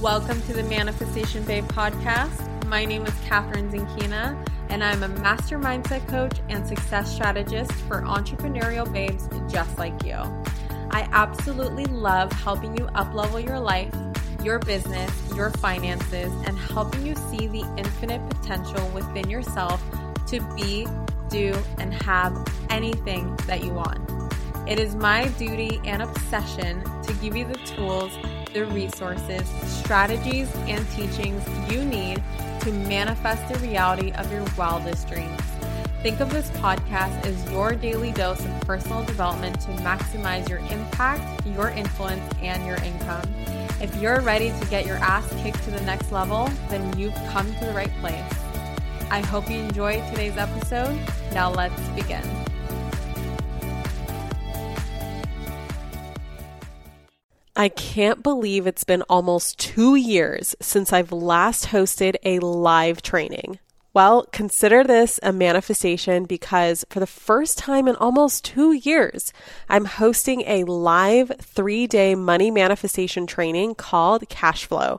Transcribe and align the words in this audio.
Welcome 0.00 0.40
to 0.44 0.54
the 0.54 0.62
Manifestation 0.62 1.44
Babe 1.44 1.66
podcast. 1.66 2.64
My 2.64 2.86
name 2.86 3.04
is 3.04 3.12
Kathrin 3.28 3.70
Zenkina, 3.70 4.48
and 4.70 4.82
I'm 4.82 5.02
a 5.02 5.08
master 5.08 5.58
mindset 5.58 6.08
coach 6.08 6.38
and 6.48 6.66
success 6.66 7.12
strategist 7.12 7.70
for 7.72 8.00
entrepreneurial 8.00 8.90
babes 8.90 9.28
just 9.52 9.76
like 9.76 10.02
you. 10.02 10.14
I 10.90 11.06
absolutely 11.12 11.84
love 11.84 12.32
helping 12.32 12.78
you 12.78 12.86
uplevel 12.94 13.44
your 13.44 13.60
life, 13.60 13.94
your 14.42 14.58
business, 14.58 15.12
your 15.34 15.50
finances, 15.50 16.32
and 16.46 16.56
helping 16.58 17.06
you 17.06 17.14
see 17.14 17.48
the 17.48 17.70
infinite 17.76 18.26
potential 18.30 18.88
within 18.94 19.28
yourself 19.28 19.84
to 20.28 20.40
be, 20.56 20.86
do, 21.28 21.54
and 21.76 21.92
have 22.04 22.42
anything 22.70 23.36
that 23.46 23.62
you 23.62 23.74
want. 23.74 24.00
It 24.66 24.78
is 24.78 24.94
my 24.94 25.28
duty 25.36 25.78
and 25.84 26.00
obsession 26.00 26.82
to 27.02 27.12
give 27.20 27.36
you 27.36 27.44
the 27.44 27.58
tools 27.66 28.16
the 28.52 28.66
resources, 28.66 29.48
strategies, 29.66 30.48
and 30.66 30.88
teachings 30.90 31.44
you 31.70 31.84
need 31.84 32.22
to 32.60 32.72
manifest 32.72 33.52
the 33.52 33.58
reality 33.60 34.12
of 34.12 34.30
your 34.32 34.44
wildest 34.56 35.08
dreams. 35.08 35.40
Think 36.02 36.20
of 36.20 36.30
this 36.30 36.48
podcast 36.52 37.26
as 37.26 37.50
your 37.50 37.74
daily 37.74 38.12
dose 38.12 38.44
of 38.44 38.60
personal 38.62 39.04
development 39.04 39.60
to 39.60 39.68
maximize 39.82 40.48
your 40.48 40.60
impact, 40.70 41.46
your 41.46 41.68
influence, 41.68 42.22
and 42.40 42.64
your 42.66 42.76
income. 42.76 43.22
If 43.80 43.94
you're 43.96 44.20
ready 44.20 44.50
to 44.50 44.66
get 44.66 44.86
your 44.86 44.96
ass 44.96 45.28
kicked 45.42 45.62
to 45.64 45.70
the 45.70 45.80
next 45.82 46.10
level, 46.10 46.50
then 46.68 46.98
you've 46.98 47.14
come 47.30 47.52
to 47.54 47.64
the 47.66 47.72
right 47.72 47.92
place. 48.00 48.24
I 49.10 49.20
hope 49.20 49.50
you 49.50 49.58
enjoyed 49.58 50.06
today's 50.08 50.36
episode. 50.36 50.98
Now 51.32 51.50
let's 51.50 51.80
begin. 51.90 52.22
I 57.60 57.68
can't 57.68 58.22
believe 58.22 58.66
it's 58.66 58.84
been 58.84 59.02
almost 59.02 59.58
two 59.58 59.94
years 59.94 60.56
since 60.62 60.94
I've 60.94 61.12
last 61.12 61.66
hosted 61.66 62.16
a 62.24 62.38
live 62.38 63.02
training. 63.02 63.58
Well, 63.92 64.24
consider 64.32 64.82
this 64.82 65.20
a 65.22 65.30
manifestation 65.30 66.24
because 66.24 66.86
for 66.88 67.00
the 67.00 67.06
first 67.06 67.58
time 67.58 67.86
in 67.86 67.96
almost 67.96 68.46
two 68.46 68.72
years, 68.72 69.34
I'm 69.68 69.84
hosting 69.84 70.40
a 70.46 70.64
live 70.64 71.32
three 71.38 71.86
day 71.86 72.14
money 72.14 72.50
manifestation 72.50 73.26
training 73.26 73.74
called 73.74 74.26
Cash 74.30 74.64
Flow. 74.64 74.98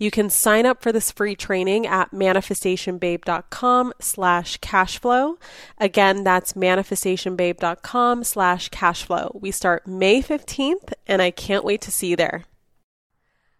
You 0.00 0.10
can 0.10 0.30
sign 0.30 0.64
up 0.64 0.82
for 0.82 0.92
this 0.92 1.12
free 1.12 1.36
training 1.36 1.86
at 1.86 2.10
manifestationbabe.com 2.10 3.92
slash 4.00 4.58
cashflow. 4.60 5.36
Again, 5.76 6.24
that's 6.24 6.54
manifestationbabe.com 6.54 8.24
slash 8.24 8.70
cashflow. 8.70 9.38
We 9.38 9.50
start 9.50 9.86
May 9.86 10.22
15th, 10.22 10.94
and 11.06 11.20
I 11.20 11.30
can't 11.30 11.66
wait 11.66 11.82
to 11.82 11.90
see 11.90 12.06
you 12.06 12.16
there. 12.16 12.44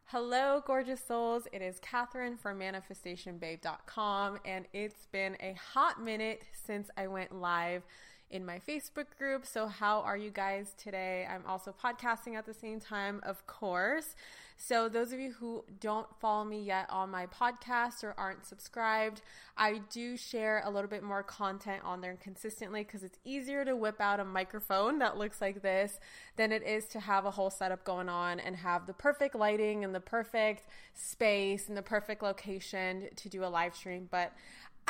Hello, 0.06 0.62
gorgeous 0.66 1.02
souls. 1.06 1.46
It 1.52 1.60
is 1.60 1.78
Kathrin 1.78 2.38
from 2.38 2.58
manifestationbabe.com, 2.58 4.38
and 4.46 4.64
it's 4.72 5.06
been 5.12 5.36
a 5.40 5.54
hot 5.74 6.02
minute 6.02 6.40
since 6.64 6.88
I 6.96 7.06
went 7.06 7.38
live 7.38 7.82
in 8.30 8.46
my 8.46 8.60
Facebook 8.66 9.06
group. 9.18 9.44
So, 9.44 9.66
how 9.66 10.00
are 10.00 10.16
you 10.16 10.30
guys 10.30 10.74
today? 10.78 11.28
I'm 11.30 11.44
also 11.46 11.74
podcasting 11.84 12.34
at 12.34 12.46
the 12.46 12.54
same 12.54 12.80
time, 12.80 13.20
of 13.24 13.46
course. 13.46 14.14
So, 14.62 14.90
those 14.90 15.14
of 15.14 15.18
you 15.18 15.32
who 15.32 15.64
don't 15.80 16.06
follow 16.20 16.44
me 16.44 16.62
yet 16.62 16.84
on 16.90 17.10
my 17.10 17.26
podcast 17.26 18.04
or 18.04 18.14
aren't 18.18 18.44
subscribed, 18.44 19.22
I 19.56 19.80
do 19.90 20.18
share 20.18 20.62
a 20.66 20.70
little 20.70 20.90
bit 20.90 21.02
more 21.02 21.22
content 21.22 21.82
on 21.82 22.02
there 22.02 22.18
consistently 22.20 22.84
because 22.84 23.02
it's 23.02 23.18
easier 23.24 23.64
to 23.64 23.74
whip 23.74 24.02
out 24.02 24.20
a 24.20 24.24
microphone 24.24 24.98
that 24.98 25.16
looks 25.16 25.40
like 25.40 25.62
this 25.62 25.98
than 26.36 26.52
it 26.52 26.62
is 26.62 26.84
to 26.88 27.00
have 27.00 27.24
a 27.24 27.30
whole 27.30 27.48
setup 27.48 27.84
going 27.84 28.10
on 28.10 28.38
and 28.38 28.54
have 28.56 28.86
the 28.86 28.92
perfect 28.92 29.34
lighting 29.34 29.82
and 29.82 29.94
the 29.94 30.00
perfect 30.00 30.66
space 30.92 31.68
and 31.68 31.76
the 31.76 31.82
perfect 31.82 32.22
location 32.22 33.08
to 33.16 33.30
do 33.30 33.42
a 33.42 33.46
live 33.46 33.74
stream. 33.74 34.08
But 34.10 34.34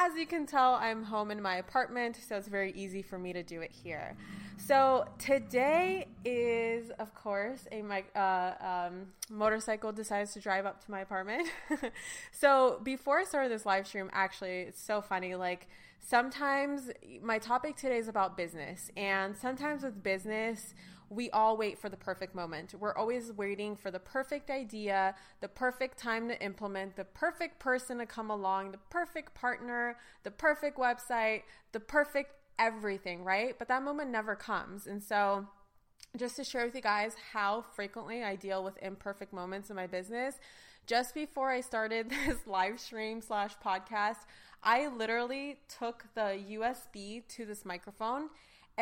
as 0.01 0.17
you 0.17 0.27
can 0.27 0.47
tell, 0.47 0.75
I'm 0.75 1.05
home 1.05 1.31
in 1.31 1.43
my 1.43 1.57
apartment, 1.57 2.19
so 2.27 2.37
it's 2.37 2.49
very 2.49 2.73
easy 2.73 3.03
for 3.03 3.19
me 3.19 3.35
to 3.35 3.43
do 3.43 3.61
it 3.61 3.71
here. 3.71 4.17
So 4.57 5.05
today 5.19 6.09
is, 6.25 6.91
of 6.99 7.15
course, 7.15 7.67
a 7.71 7.83
my 7.83 8.05
uh, 8.17 8.55
um, 8.89 9.09
motorcycle 9.29 9.93
decides 9.93 10.33
to 10.35 10.41
drive 10.41 10.65
up 10.65 10.83
to 10.87 10.91
my 10.91 11.01
apartment. 11.01 11.49
so 12.33 12.81
before 12.83 13.19
I 13.19 13.25
started 13.25 13.53
this 13.53 13.67
live 13.67 13.87
stream, 13.87 14.09
actually, 14.15 14.61
it's 14.61 14.83
so 14.83 15.03
funny. 15.03 15.35
Like 15.35 15.69
sometimes 15.99 16.91
my 17.23 17.39
topic 17.39 17.77
today 17.77 17.99
is 17.99 18.09
about 18.09 18.39
business, 18.39 18.91
and 18.97 19.37
sometimes 19.37 19.83
with 19.83 20.03
business 20.03 20.75
we 21.11 21.29
all 21.31 21.57
wait 21.57 21.77
for 21.77 21.89
the 21.89 21.97
perfect 21.97 22.37
moment. 22.37 22.73
We're 22.79 22.95
always 22.95 23.33
waiting 23.33 23.75
for 23.75 23.91
the 23.91 23.99
perfect 23.99 24.49
idea, 24.49 25.17
the 25.41 25.49
perfect 25.49 25.99
time 25.99 26.29
to 26.29 26.41
implement, 26.43 26.95
the 26.95 27.05
perfect 27.05 27.59
person 27.59 27.99
to 27.99 28.07
come 28.07 28.31
along, 28.31 28.71
the 28.71 28.79
perfect 28.91 29.35
partner, 29.35 29.97
the 30.23 30.31
perfect 30.31 30.79
website, 30.79 31.43
the 31.73 31.81
perfect 31.81 32.31
everything, 32.61 33.25
right? 33.25 33.59
But 33.59 33.67
that 33.69 33.83
moment 33.83 34.11
never 34.11 34.37
comes. 34.37 34.87
And 34.87 35.03
so, 35.03 35.49
just 36.17 36.37
to 36.37 36.45
share 36.45 36.65
with 36.65 36.75
you 36.75 36.81
guys 36.81 37.15
how 37.33 37.65
frequently 37.75 38.23
I 38.23 38.37
deal 38.37 38.63
with 38.63 38.79
imperfect 38.81 39.33
moments 39.33 39.69
in 39.69 39.77
my 39.77 39.89
business, 39.89 40.37
just 40.87 41.13
before 41.13 41.51
I 41.51 41.61
started 41.61 42.11
this 42.27 42.47
live 42.47 42.79
stream 42.79 43.21
slash 43.21 43.55
podcast, 43.65 44.27
I 44.63 44.87
literally 44.89 45.59
took 45.69 46.05
the 46.15 46.39
USB 46.53 47.27
to 47.29 47.47
this 47.47 47.65
microphone 47.65 48.29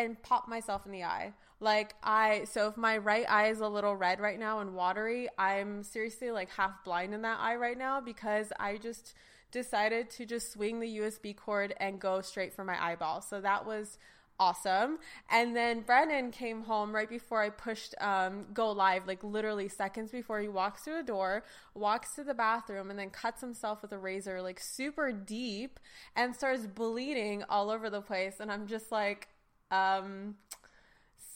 and 0.05 0.21
pop 0.23 0.49
myself 0.49 0.87
in 0.87 0.93
the 0.93 1.05
eye. 1.05 1.33
Like 1.61 1.95
I 2.03 2.45
so 2.45 2.69
if 2.69 2.77
my 2.77 2.99
right 2.99 3.27
eye 3.29 3.49
is 3.49 3.61
a 3.61 3.69
little 3.69 3.97
red 3.97 4.21
right 4.21 4.39
now 4.39 4.61
and 4.61 4.75
watery, 4.75 5.29
I'm 5.39 5.83
seriously 5.83 6.31
like 6.31 6.51
half 6.51 6.85
blind 6.85 7.15
in 7.15 7.23
that 7.23 7.41
eye 7.41 7.57
right 7.57 7.79
now 7.79 8.01
because 8.01 8.53
I 8.59 8.77
just 8.77 9.15
decided 9.51 10.11
to 10.11 10.27
just 10.27 10.53
swing 10.53 10.81
the 10.81 10.99
USB 10.99 11.35
cord 11.35 11.75
and 11.79 12.01
go 12.01 12.21
straight 12.21 12.53
for 12.53 12.65
my 12.65 12.83
eyeball. 12.83 13.23
So 13.23 13.41
that 13.41 13.67
was 13.67 13.99
awesome. 14.41 14.99
And 15.31 15.57
then 15.57 15.81
Brendan 15.81 16.31
came 16.31 16.63
home 16.63 16.95
right 16.95 17.09
before 17.09 17.43
I 17.43 17.51
pushed 17.51 17.95
um, 18.01 18.47
go 18.55 18.71
live, 18.71 19.07
like 19.07 19.23
literally 19.25 19.69
seconds 19.69 20.11
before 20.11 20.41
he 20.41 20.49
walks 20.49 20.83
through 20.83 20.97
the 20.97 21.03
door, 21.03 21.45
walks 21.75 22.15
to 22.15 22.25
the 22.25 22.35
bathroom, 22.35 22.91
and 22.91 22.99
then 22.99 23.11
cuts 23.11 23.41
himself 23.41 23.83
with 23.83 23.93
a 23.93 23.99
razor 23.99 24.41
like 24.41 24.61
super 24.61 25.13
deep 25.13 25.81
and 26.15 26.35
starts 26.35 26.67
bleeding 26.67 27.43
all 27.49 27.71
over 27.71 27.91
the 27.91 28.03
place. 28.03 28.37
And 28.41 28.51
I'm 28.51 28.67
just 28.67 28.93
like, 28.93 29.29
um, 29.71 30.37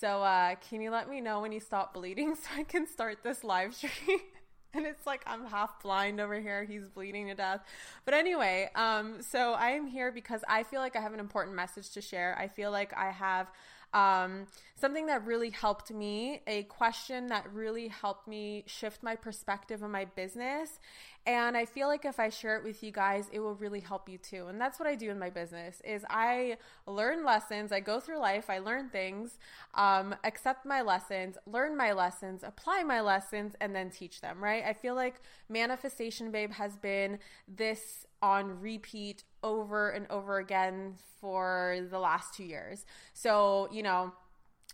so, 0.00 0.22
uh, 0.22 0.56
can 0.68 0.80
you 0.80 0.90
let 0.90 1.08
me 1.08 1.20
know 1.20 1.40
when 1.40 1.52
you 1.52 1.60
stop 1.60 1.94
bleeding 1.94 2.34
so 2.36 2.48
I 2.56 2.64
can 2.64 2.86
start 2.86 3.18
this 3.22 3.44
live 3.44 3.74
stream? 3.74 4.18
and 4.74 4.86
it's 4.86 5.06
like 5.06 5.22
I'm 5.26 5.46
half 5.46 5.82
blind 5.82 6.20
over 6.20 6.40
here. 6.40 6.64
He's 6.64 6.88
bleeding 6.88 7.28
to 7.28 7.34
death. 7.34 7.60
But 8.04 8.14
anyway, 8.14 8.70
um, 8.74 9.22
so 9.22 9.52
I 9.52 9.70
am 9.70 9.86
here 9.86 10.10
because 10.10 10.42
I 10.48 10.62
feel 10.62 10.80
like 10.80 10.96
I 10.96 11.00
have 11.00 11.12
an 11.12 11.20
important 11.20 11.54
message 11.56 11.90
to 11.90 12.00
share. 12.00 12.36
I 12.38 12.48
feel 12.48 12.70
like 12.70 12.92
I 12.96 13.10
have 13.10 13.50
um, 13.92 14.46
something 14.74 15.06
that 15.06 15.24
really 15.26 15.50
helped 15.50 15.90
me, 15.90 16.40
a 16.46 16.64
question 16.64 17.28
that 17.28 17.52
really 17.52 17.88
helped 17.88 18.26
me 18.26 18.64
shift 18.66 19.02
my 19.02 19.16
perspective 19.16 19.82
on 19.82 19.90
my 19.90 20.04
business. 20.04 20.78
And 21.24 21.56
I 21.56 21.66
feel 21.66 21.86
like 21.86 22.04
if 22.04 22.18
I 22.18 22.30
share 22.30 22.56
it 22.56 22.64
with 22.64 22.82
you 22.82 22.90
guys, 22.90 23.28
it 23.32 23.38
will 23.38 23.54
really 23.54 23.78
help 23.78 24.08
you 24.08 24.18
too. 24.18 24.48
And 24.48 24.60
that's 24.60 24.80
what 24.80 24.88
I 24.88 24.96
do 24.96 25.08
in 25.08 25.20
my 25.20 25.30
business 25.30 25.80
is 25.84 26.04
I 26.10 26.56
learn 26.86 27.24
lessons. 27.24 27.70
I 27.70 27.78
go 27.78 28.00
through 28.00 28.18
life, 28.18 28.50
I 28.50 28.58
learn 28.58 28.88
things, 28.88 29.38
um, 29.74 30.16
accept 30.24 30.66
my 30.66 30.82
lessons, 30.82 31.38
learn 31.46 31.76
my 31.76 31.92
lessons, 31.92 32.42
apply 32.42 32.82
my 32.82 33.00
lessons, 33.00 33.54
and 33.60 33.72
then 33.72 33.88
teach 33.90 34.20
them, 34.20 34.42
right? 34.42 34.64
I 34.64 34.72
feel 34.72 34.96
like 34.96 35.20
Manifestation 35.48 36.32
Babe 36.32 36.52
has 36.52 36.76
been 36.76 37.20
this 37.46 38.06
on 38.22 38.60
repeat 38.60 39.24
over 39.42 39.90
and 39.90 40.06
over 40.08 40.38
again 40.38 40.94
for 41.20 41.78
the 41.90 41.98
last 41.98 42.34
two 42.34 42.44
years. 42.44 42.86
So, 43.12 43.68
you 43.72 43.82
know, 43.82 44.12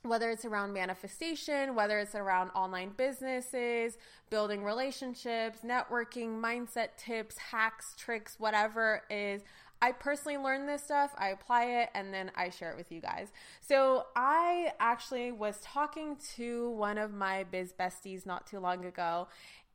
whether 0.02 0.30
it's 0.30 0.44
around 0.44 0.72
manifestation, 0.72 1.74
whether 1.74 1.98
it's 1.98 2.14
around 2.14 2.50
online 2.50 2.92
businesses, 2.96 3.98
building 4.30 4.62
relationships, 4.62 5.60
networking, 5.64 6.40
mindset 6.40 6.90
tips, 6.96 7.36
hacks, 7.38 7.94
tricks, 7.96 8.36
whatever 8.38 9.02
is 9.10 9.42
I 9.80 9.92
personally 9.92 10.38
learned 10.38 10.68
this 10.68 10.82
stuff, 10.82 11.12
I 11.16 11.28
apply 11.28 11.64
it, 11.64 11.90
and 11.94 12.12
then 12.12 12.32
I 12.34 12.50
share 12.50 12.72
it 12.72 12.76
with 12.76 12.90
you 12.90 13.00
guys. 13.00 13.28
So, 13.60 14.06
I 14.16 14.72
actually 14.80 15.30
was 15.30 15.60
talking 15.62 16.16
to 16.34 16.70
one 16.70 16.98
of 16.98 17.12
my 17.12 17.44
biz 17.44 17.72
besties 17.78 18.26
not 18.26 18.44
too 18.44 18.58
long 18.58 18.84
ago, 18.84 19.28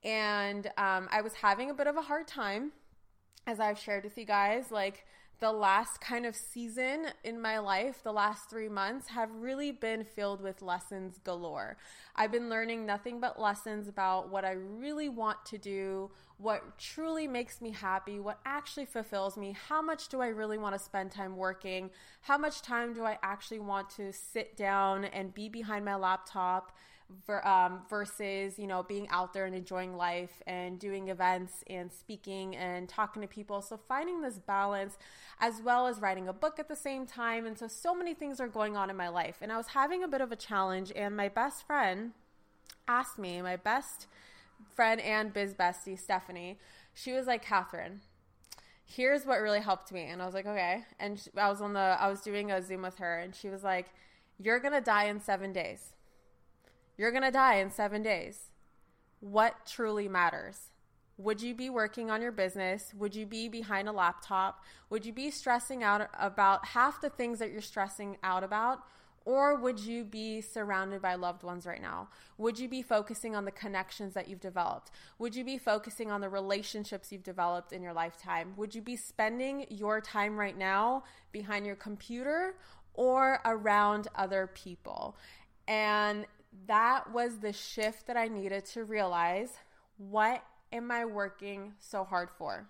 And 0.04 0.68
um, 0.78 1.08
I 1.12 1.22
was 1.22 1.34
having 1.34 1.69
a 1.69 1.74
bit 1.74 1.88
of 1.88 1.96
a 1.96 2.02
hard 2.02 2.28
time, 2.28 2.72
as 3.45 3.60
I've 3.60 3.80
shared 3.80 4.04
with 4.04 4.18
you 4.18 4.25
guys. 4.25 4.72
Like, 4.72 5.06
the 5.44 5.51
last 5.51 6.00
kind 6.00 6.25
of 6.25 6.38
season 6.38 7.07
in 7.25 7.42
my 7.42 7.60
life, 7.60 8.01
the 8.01 8.13
last 8.13 8.50
three 8.50 8.69
months, 8.69 9.10
have 9.10 9.30
really 9.36 9.72
been 9.72 10.06
filled 10.06 10.42
with 10.42 10.62
lessons 10.62 11.19
galore. 11.25 11.75
I've 12.16 12.31
been 12.31 12.50
learning 12.50 12.86
nothing 12.86 13.19
but 13.19 13.38
lessons 13.38 13.90
about 13.90 14.30
what 14.30 14.45
I 14.45 14.51
really 14.51 15.10
want 15.10 15.44
to 15.48 15.57
do, 15.57 16.12
what 16.38 16.80
truly 16.80 17.28
makes 17.28 17.60
me 17.60 17.72
happy, 17.72 18.22
what 18.22 18.40
actually 18.45 18.86
fulfills 18.86 19.36
me, 19.36 19.54
how 19.68 19.81
much 19.81 20.07
do 20.07 20.22
I 20.22 20.28
really 20.28 20.57
want 20.57 20.75
to 20.75 20.80
spend 20.80 21.12
time 21.12 21.36
working, 21.36 21.90
how 22.22 22.38
much 22.38 22.62
time 22.62 22.94
do 22.94 23.04
I 23.04 23.18
actually 23.22 23.60
want 23.60 23.90
to 23.98 24.13
sit 24.13 24.56
down 24.56 25.04
and 25.04 25.34
be 25.34 25.50
behind 25.50 25.84
my 25.84 25.95
laptop 25.95 26.72
um, 27.44 27.82
versus 27.90 28.58
you 28.58 28.68
know 28.68 28.84
being 28.84 29.08
out 29.10 29.34
there 29.34 29.46
and 29.46 29.56
enjoying 29.56 29.96
life 29.96 30.42
and 30.48 30.80
doing 30.80 31.10
events 31.10 31.64
and 31.68 31.92
speaking 31.92 32.56
and 32.56 32.90
talking 32.90 33.22
to 33.22 33.28
people. 33.28 33.62
So 33.62 33.78
finding 33.78 34.22
this 34.22 34.40
balance 34.40 34.98
as 35.40 35.62
well 35.62 35.88
as 35.88 36.00
writing 36.00 36.28
a 36.28 36.34
book 36.34 36.60
at 36.60 36.68
the 36.68 36.76
same 36.76 37.06
time. 37.06 37.46
And 37.46 37.58
so 37.58 37.68
so 37.68 37.96
many 37.96 38.14
things 38.14 38.40
are 38.40 38.48
going 38.48 38.76
on 38.76 38.90
in 38.90 38.96
my 38.96 39.10
life. 39.10 39.38
And 39.42 39.52
i 39.52 39.58
was 39.58 39.68
having 39.68 40.04
a 40.04 40.08
bit 40.08 40.22
of 40.22 40.32
a 40.32 40.36
challenge 40.36 40.92
and 40.96 41.16
my 41.16 41.30
best 41.30 41.66
friend 41.66 42.12
asked 42.88 43.18
me 43.18 43.42
my 43.42 43.56
best 43.56 44.08
friend 44.76 45.00
and 45.02 45.34
biz 45.34 45.54
bestie 45.54 45.98
stephanie 45.98 46.58
she 46.94 47.14
was 47.14 47.28
like 47.28 47.46
Kathrin 47.46 48.00
here's 48.86 49.26
what 49.26 49.40
really 49.40 49.62
helped 49.62 49.92
me. 49.92 50.04
And 50.04 50.22
i 50.22 50.26
was 50.26 50.34
like 50.34 50.46
okay. 50.46 50.84
And 51.00 51.22
i 51.38 51.50
was 51.50 51.62
on 51.62 51.74
the 51.74 51.98
i 52.00 52.10
was 52.10 52.22
doing 52.22 52.52
a 52.52 52.62
zoom 52.62 52.82
with 52.82 52.98
her 52.98 53.20
and 53.20 53.36
she 53.36 53.50
was 53.50 53.64
like 53.64 53.88
you're 54.40 54.60
gonna 54.60 54.82
die 54.82 55.06
in 55.06 55.20
seven 55.20 55.54
days 55.54 55.94
you're 56.98 57.12
going 57.12 57.24
to 57.24 57.31
die 57.31 57.56
in 57.56 57.72
seven 57.72 58.01
days. 58.04 58.51
What 59.19 59.66
truly 59.66 60.07
matters? 60.07 60.69
Would 61.18 61.42
you 61.42 61.54
be 61.54 61.69
working 61.69 62.10
on 62.10 62.22
your 62.22 62.31
business? 62.31 62.92
Would 62.98 63.16
you 63.16 63.25
be 63.25 63.48
behind 63.48 63.88
a 63.88 63.92
laptop? 63.92 64.63
Would 64.90 65.06
you 65.06 65.13
be 65.13 65.30
stressing 65.30 65.84
out 65.84 66.10
about 66.19 66.66
half 66.66 67.01
the 67.01 67.10
things 67.10 67.40
that 67.40 67.51
you're 67.51 67.62
stressing 67.62 68.18
out 68.24 68.44
about? 68.44 68.80
Or 69.25 69.56
would 69.56 69.80
you 69.80 70.04
be 70.04 70.42
surrounded 70.42 71.01
by 71.01 71.16
loved 71.16 71.44
ones 71.44 71.66
right 71.66 71.81
now? 71.81 72.10
Would 72.38 72.60
you 72.60 72.68
be 72.68 72.81
focusing 72.81 73.36
on 73.36 73.45
the 73.45 73.51
connections 73.51 74.13
that 74.16 74.28
you've 74.28 74.42
developed? 74.42 74.92
Would 75.18 75.36
you 75.36 75.45
be 75.45 75.57
focusing 75.57 76.12
on 76.12 76.19
the 76.19 76.30
relationships 76.30 77.12
you've 77.12 77.24
developed 77.24 77.72
in 77.72 77.81
your 77.81 77.94
lifetime? 77.94 78.54
Would 78.57 78.75
you 78.75 78.81
be 78.81 78.98
spending 78.98 79.66
your 79.69 80.01
time 80.01 80.38
right 80.38 80.57
now 80.57 81.04
behind 81.31 81.66
your 81.66 81.78
computer 81.78 82.56
or 82.95 83.40
around 83.45 84.10
other 84.16 84.50
people? 84.54 85.16
And 85.68 86.25
that 86.68 87.12
was 87.12 87.40
the 87.40 87.54
shift 87.54 88.08
that 88.08 88.18
I 88.18 88.28
needed 88.28 88.66
to 88.68 88.84
realize 88.84 89.58
what 89.98 90.44
am 90.72 90.92
I 90.92 91.06
working 91.06 91.74
so 91.80 92.04
hard 92.04 92.30
for? 92.38 92.68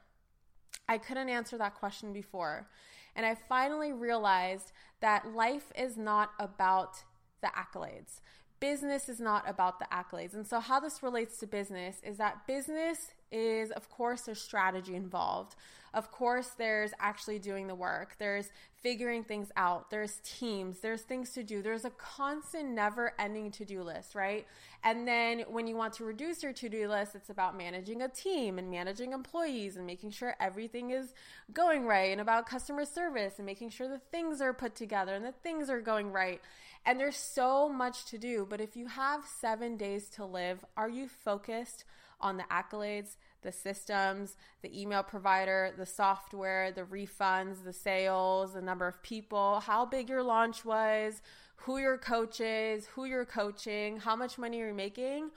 I 0.87 0.97
couldn't 0.97 1.29
answer 1.29 1.57
that 1.57 1.75
question 1.75 2.13
before. 2.13 2.67
And 3.15 3.25
I 3.25 3.35
finally 3.35 3.93
realized 3.93 4.71
that 4.99 5.33
life 5.33 5.71
is 5.75 5.97
not 5.97 6.31
about 6.39 7.03
the 7.41 7.47
accolades. 7.47 8.21
Business 8.63 9.09
is 9.09 9.19
not 9.19 9.43
about 9.45 9.79
the 9.79 9.85
accolades. 9.91 10.35
And 10.35 10.47
so, 10.47 10.61
how 10.61 10.79
this 10.79 11.03
relates 11.03 11.37
to 11.39 11.47
business 11.47 11.97
is 12.01 12.15
that 12.15 12.47
business 12.47 13.11
is, 13.29 13.71
of 13.71 13.89
course, 13.89 14.21
there's 14.21 14.41
strategy 14.41 14.95
involved. 14.95 15.57
Of 15.93 16.11
course, 16.11 16.47
there's 16.57 16.91
actually 16.97 17.39
doing 17.39 17.67
the 17.67 17.75
work. 17.75 18.15
There's 18.17 18.49
figuring 18.81 19.25
things 19.25 19.51
out. 19.57 19.91
There's 19.91 20.21
teams. 20.23 20.79
There's 20.79 21.01
things 21.01 21.31
to 21.31 21.43
do. 21.43 21.61
There's 21.61 21.83
a 21.83 21.89
constant, 21.89 22.69
never 22.69 23.13
ending 23.19 23.51
to 23.51 23.65
do 23.65 23.83
list, 23.83 24.15
right? 24.15 24.47
And 24.83 25.05
then 25.05 25.41
when 25.49 25.67
you 25.67 25.75
want 25.75 25.93
to 25.95 26.05
reduce 26.05 26.41
your 26.41 26.53
to 26.53 26.69
do 26.69 26.87
list, 26.87 27.15
it's 27.15 27.29
about 27.29 27.57
managing 27.57 28.01
a 28.01 28.07
team 28.07 28.59
and 28.59 28.71
managing 28.71 29.11
employees 29.11 29.75
and 29.75 29.85
making 29.85 30.11
sure 30.11 30.35
everything 30.39 30.91
is 30.91 31.13
going 31.53 31.85
right 31.85 32.13
and 32.13 32.21
about 32.21 32.47
customer 32.47 32.85
service 32.85 33.33
and 33.37 33.45
making 33.45 33.69
sure 33.69 33.89
the 33.89 34.01
things 34.11 34.39
are 34.39 34.53
put 34.53 34.75
together 34.75 35.13
and 35.13 35.25
the 35.25 35.33
things 35.43 35.69
are 35.69 35.81
going 35.81 36.11
right. 36.11 36.41
And 36.85 36.99
there's 36.99 37.17
so 37.17 37.69
much 37.69 38.05
to 38.05 38.17
do. 38.17 38.45
But 38.49 38.59
if 38.59 38.75
you 38.75 38.87
have 38.87 39.25
seven 39.25 39.77
days 39.77 40.09
to 40.11 40.25
live, 40.25 40.65
are 40.75 40.89
you 40.89 41.07
focused 41.07 41.85
on 42.19 42.37
the 42.37 42.43
accolades, 42.43 43.15
the 43.41 43.51
systems, 43.51 44.37
the 44.61 44.81
email 44.81 45.03
provider, 45.03 45.73
the 45.77 45.85
software, 45.85 46.71
the 46.71 46.83
refunds, 46.83 47.63
the 47.63 47.73
sales, 47.73 48.53
the 48.53 48.61
number 48.61 48.87
of 48.87 49.01
people, 49.03 49.59
how 49.59 49.85
big 49.85 50.09
your 50.09 50.23
launch 50.23 50.63
was, 50.65 51.21
who 51.57 51.77
your 51.77 51.97
coach 51.97 52.39
is, 52.39 52.85
who 52.87 53.05
you're 53.05 53.25
coaching, 53.25 53.97
how 53.97 54.15
much 54.15 54.37
money 54.37 54.57
you're 54.57 54.73
making? 54.73 55.29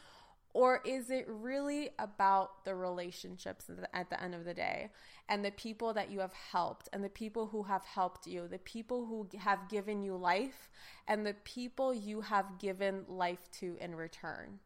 Or 0.56 0.80
is 0.86 1.10
it 1.10 1.26
really 1.28 1.90
about 1.98 2.64
the 2.64 2.74
relationships 2.74 3.70
at 3.92 4.08
the 4.08 4.22
end 4.22 4.34
of 4.34 4.46
the 4.46 4.54
day 4.54 4.88
and 5.28 5.44
the 5.44 5.50
people 5.50 5.92
that 5.92 6.10
you 6.10 6.20
have 6.20 6.32
helped 6.32 6.88
and 6.94 7.04
the 7.04 7.10
people 7.10 7.48
who 7.48 7.64
have 7.64 7.84
helped 7.84 8.26
you, 8.26 8.48
the 8.48 8.56
people 8.60 9.04
who 9.04 9.28
have 9.38 9.68
given 9.68 10.00
you 10.00 10.16
life 10.16 10.70
and 11.06 11.26
the 11.26 11.34
people 11.44 11.92
you 11.92 12.22
have 12.22 12.58
given 12.58 13.04
life 13.06 13.50
to 13.58 13.76
in 13.82 13.94
return? 13.94 14.60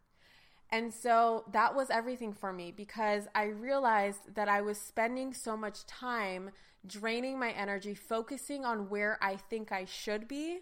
And 0.71 0.95
so 0.95 1.43
that 1.51 1.75
was 1.75 1.91
everything 1.91 2.35
for 2.35 2.53
me 2.53 2.71
because 2.71 3.27
I 3.35 3.47
realized 3.47 4.37
that 4.37 4.49
I 4.49 4.61
was 4.61 4.79
spending 4.79 5.35
so 5.35 5.57
much 5.57 5.85
time 5.87 6.53
draining 6.87 7.37
my 7.37 7.51
energy, 7.51 7.97
focusing 7.97 8.65
on 8.65 8.89
where 8.91 9.19
I 9.21 9.35
think 9.35 9.73
I 9.73 9.87
should 9.87 10.29
be 10.29 10.61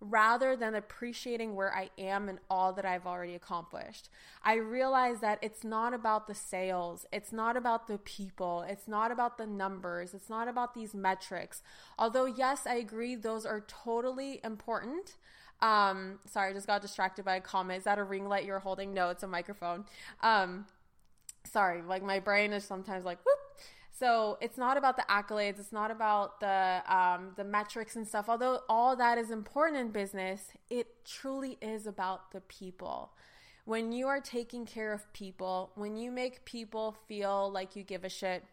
rather 0.00 0.56
than 0.56 0.74
appreciating 0.74 1.54
where 1.54 1.74
I 1.74 1.90
am 1.98 2.28
and 2.28 2.38
all 2.48 2.72
that 2.72 2.84
I've 2.84 3.06
already 3.06 3.34
accomplished. 3.34 4.08
I 4.42 4.54
realize 4.54 5.20
that 5.20 5.38
it's 5.42 5.64
not 5.64 5.92
about 5.92 6.26
the 6.26 6.34
sales, 6.34 7.06
it's 7.12 7.32
not 7.32 7.56
about 7.56 7.88
the 7.88 7.98
people, 7.98 8.64
it's 8.68 8.86
not 8.86 9.10
about 9.10 9.38
the 9.38 9.46
numbers, 9.46 10.14
it's 10.14 10.30
not 10.30 10.46
about 10.48 10.74
these 10.74 10.94
metrics. 10.94 11.62
Although, 11.98 12.26
yes, 12.26 12.66
I 12.66 12.74
agree, 12.74 13.14
those 13.16 13.44
are 13.44 13.64
totally 13.66 14.40
important. 14.44 15.16
Um, 15.60 16.20
sorry, 16.24 16.50
I 16.50 16.52
just 16.52 16.68
got 16.68 16.82
distracted 16.82 17.24
by 17.24 17.36
a 17.36 17.40
comment. 17.40 17.78
Is 17.78 17.84
that 17.84 17.98
a 17.98 18.04
ring 18.04 18.28
light 18.28 18.44
you're 18.44 18.60
holding? 18.60 18.94
No, 18.94 19.10
it's 19.10 19.24
a 19.24 19.26
microphone. 19.26 19.84
Um, 20.22 20.66
sorry, 21.44 21.82
like 21.82 22.02
my 22.02 22.20
brain 22.20 22.52
is 22.52 22.64
sometimes 22.64 23.04
like 23.04 23.18
whoop. 23.24 23.37
So 23.98 24.38
it's 24.40 24.56
not 24.56 24.76
about 24.76 24.96
the 24.96 25.04
accolades. 25.10 25.58
It's 25.58 25.72
not 25.72 25.90
about 25.90 26.40
the 26.40 26.82
um, 26.86 27.32
the 27.36 27.44
metrics 27.44 27.96
and 27.96 28.06
stuff. 28.06 28.26
Although 28.28 28.60
all 28.68 28.94
that 28.96 29.18
is 29.18 29.30
important 29.30 29.78
in 29.80 29.90
business, 29.90 30.52
it 30.70 31.04
truly 31.04 31.58
is 31.60 31.86
about 31.86 32.30
the 32.30 32.40
people. 32.42 33.12
When 33.64 33.92
you 33.92 34.06
are 34.06 34.20
taking 34.20 34.66
care 34.66 34.92
of 34.92 35.12
people, 35.12 35.72
when 35.74 35.96
you 35.96 36.10
make 36.10 36.44
people 36.44 36.96
feel 37.08 37.50
like 37.50 37.76
you 37.76 37.82
give 37.82 38.04
a 38.04 38.08
shit, 38.08 38.44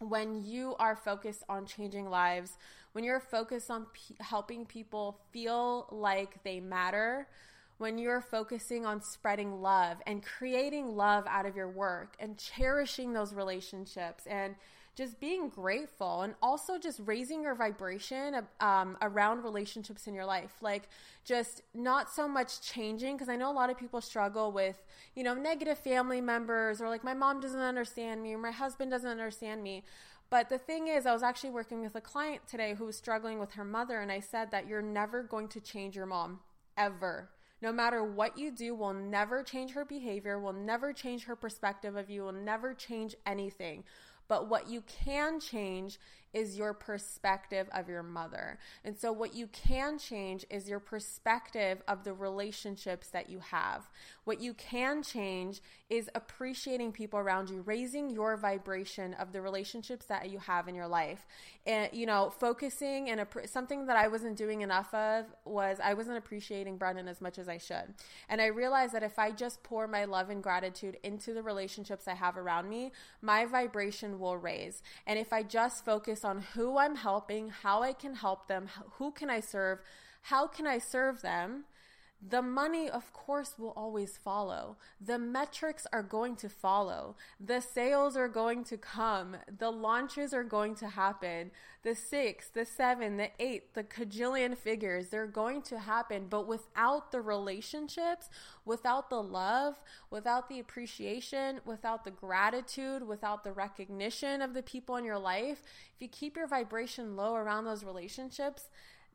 when 0.00 0.44
you 0.44 0.74
are 0.78 0.96
focused 0.96 1.44
on 1.48 1.66
changing 1.66 2.10
lives, 2.10 2.58
when 2.92 3.04
you're 3.04 3.20
focused 3.20 3.70
on 3.70 3.86
p- 3.92 4.16
helping 4.20 4.66
people 4.66 5.20
feel 5.32 5.86
like 5.90 6.42
they 6.42 6.60
matter, 6.60 7.28
when 7.78 7.98
you're 7.98 8.20
focusing 8.20 8.86
on 8.86 9.02
spreading 9.02 9.60
love 9.60 9.98
and 10.06 10.22
creating 10.22 10.96
love 10.96 11.24
out 11.28 11.46
of 11.46 11.56
your 11.56 11.68
work 11.68 12.14
and 12.18 12.38
cherishing 12.38 13.12
those 13.12 13.34
relationships 13.34 14.26
and 14.26 14.54
just 14.94 15.18
being 15.18 15.48
grateful 15.48 16.22
and 16.22 16.34
also 16.40 16.78
just 16.78 17.00
raising 17.04 17.42
your 17.42 17.56
vibration 17.56 18.46
um, 18.60 18.96
around 19.02 19.42
relationships 19.42 20.06
in 20.06 20.14
your 20.14 20.24
life. 20.24 20.52
Like 20.60 20.88
just 21.24 21.62
not 21.74 22.10
so 22.10 22.28
much 22.28 22.60
changing 22.60 23.16
because 23.16 23.28
I 23.28 23.34
know 23.34 23.50
a 23.50 23.52
lot 23.52 23.70
of 23.70 23.78
people 23.78 24.00
struggle 24.00 24.52
with, 24.52 24.80
you 25.16 25.24
know, 25.24 25.34
negative 25.34 25.78
family 25.78 26.20
members 26.20 26.80
or 26.80 26.88
like 26.88 27.02
my 27.02 27.14
mom 27.14 27.40
doesn't 27.40 27.60
understand 27.60 28.22
me 28.22 28.34
or 28.34 28.38
my 28.38 28.52
husband 28.52 28.92
doesn't 28.92 29.10
understand 29.10 29.62
me. 29.64 29.82
But 30.30 30.48
the 30.48 30.58
thing 30.58 30.88
is, 30.88 31.06
I 31.06 31.12
was 31.12 31.22
actually 31.22 31.50
working 31.50 31.82
with 31.82 31.94
a 31.96 32.00
client 32.00 32.42
today 32.48 32.74
who 32.74 32.86
was 32.86 32.96
struggling 32.96 33.38
with 33.38 33.52
her 33.52 33.64
mother, 33.64 34.00
and 34.00 34.10
I 34.10 34.20
said 34.20 34.50
that 34.50 34.66
you're 34.66 34.82
never 34.82 35.22
going 35.22 35.48
to 35.48 35.60
change 35.60 35.94
your 35.94 36.06
mom 36.06 36.40
ever 36.76 37.28
no 37.64 37.72
matter 37.72 38.04
what 38.04 38.36
you 38.36 38.50
do, 38.50 38.74
will 38.74 38.92
never 38.92 39.42
change 39.42 39.72
her 39.72 39.86
behavior, 39.86 40.38
will 40.38 40.52
never 40.52 40.92
change 40.92 41.24
her 41.24 41.34
perspective 41.34 41.96
of 41.96 42.10
you, 42.10 42.22
will 42.22 42.30
never 42.30 42.74
change 42.74 43.14
anything. 43.24 43.82
But 44.28 44.50
what 44.50 44.68
you 44.68 44.82
can 44.82 45.40
change 45.40 45.98
is 46.34 46.58
your 46.58 46.74
perspective 46.74 47.68
of 47.72 47.88
your 47.88 48.02
mother. 48.02 48.58
And 48.84 48.98
so, 48.98 49.12
what 49.12 49.34
you 49.34 49.46
can 49.46 49.98
change 49.98 50.44
is 50.50 50.68
your 50.68 50.80
perspective 50.80 51.82
of 51.88 52.04
the 52.04 52.12
relationships 52.12 53.08
that 53.10 53.30
you 53.30 53.38
have. 53.38 53.88
What 54.24 54.40
you 54.40 54.54
can 54.54 55.02
change 55.02 55.60
is 55.90 56.10
appreciating 56.14 56.92
people 56.92 57.18
around 57.18 57.50
you, 57.50 57.60
raising 57.62 58.10
your 58.10 58.36
vibration 58.36 59.14
of 59.14 59.32
the 59.32 59.40
relationships 59.40 60.06
that 60.06 60.30
you 60.30 60.38
have 60.38 60.66
in 60.66 60.74
your 60.74 60.88
life. 60.88 61.26
And, 61.66 61.90
you 61.92 62.06
know, 62.06 62.30
focusing 62.30 63.10
and 63.10 63.26
something 63.46 63.86
that 63.86 63.96
I 63.96 64.08
wasn't 64.08 64.36
doing 64.36 64.62
enough 64.62 64.92
of 64.94 65.26
was 65.44 65.78
I 65.82 65.94
wasn't 65.94 66.18
appreciating 66.18 66.78
Brendan 66.78 67.06
as 67.06 67.20
much 67.20 67.38
as 67.38 67.48
I 67.48 67.58
should. 67.58 67.94
And 68.28 68.40
I 68.40 68.46
realized 68.46 68.94
that 68.94 69.02
if 69.02 69.18
I 69.18 69.30
just 69.30 69.62
pour 69.62 69.86
my 69.86 70.04
love 70.04 70.30
and 70.30 70.42
gratitude 70.42 70.98
into 71.02 71.34
the 71.34 71.42
relationships 71.42 72.08
I 72.08 72.14
have 72.14 72.36
around 72.36 72.68
me, 72.68 72.92
my 73.20 73.44
vibration 73.44 74.18
will 74.18 74.36
raise. 74.36 74.82
And 75.06 75.18
if 75.18 75.32
I 75.32 75.42
just 75.42 75.84
focus 75.84 76.23
on 76.24 76.40
who 76.54 76.78
I'm 76.78 76.96
helping, 76.96 77.48
how 77.48 77.82
I 77.82 77.92
can 77.92 78.14
help 78.14 78.48
them, 78.48 78.68
who 78.92 79.10
can 79.12 79.30
I 79.30 79.40
serve, 79.40 79.80
how 80.22 80.46
can 80.46 80.66
I 80.66 80.78
serve 80.78 81.22
them, 81.22 81.64
the 82.26 82.40
money, 82.40 82.88
of 82.88 83.12
course, 83.12 83.58
will 83.58 83.74
always 83.76 84.16
follow. 84.16 84.76
The 84.98 85.18
metrics 85.18 85.86
are 85.92 86.02
going 86.02 86.36
to 86.36 86.48
follow. 86.48 87.16
The 87.38 87.60
sales 87.60 88.16
are 88.16 88.28
going 88.28 88.64
to 88.64 88.78
come. 88.78 89.36
The 89.58 89.70
launches 89.70 90.32
are 90.32 90.44
going 90.44 90.74
to 90.76 90.88
happen. 90.88 91.50
The 91.82 91.94
six, 91.94 92.48
the 92.48 92.64
seven, 92.64 93.18
the 93.18 93.28
eight, 93.38 93.74
the 93.74 93.84
cajillion 93.84 94.56
figures, 94.56 95.08
they're 95.08 95.26
going 95.26 95.60
to 95.62 95.78
happen. 95.78 96.26
But 96.30 96.46
without 96.48 97.12
the 97.12 97.20
relationships, 97.20 98.30
without 98.64 99.10
the 99.10 99.22
love, 99.22 99.82
without 100.08 100.48
the 100.48 100.60
appreciation, 100.60 101.60
without 101.66 102.04
the 102.04 102.10
gratitude, 102.10 103.06
without 103.06 103.44
the 103.44 103.52
recognition 103.52 104.40
of 104.40 104.54
the 104.54 104.62
people 104.62 104.96
in 104.96 105.04
your 105.04 105.18
life, 105.18 105.62
if 105.94 106.00
you 106.00 106.08
keep 106.08 106.38
your 106.38 106.46
vibration 106.46 107.16
low 107.16 107.34
around 107.34 107.66
those 107.66 107.84
relationships, 107.84 108.70